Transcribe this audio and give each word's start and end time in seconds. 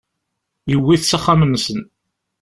yewwi-t 0.69 1.03
s 1.05 1.11
axxam-nsen. 1.17 1.81